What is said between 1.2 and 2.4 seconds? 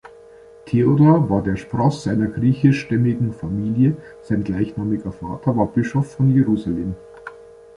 war der Spross einer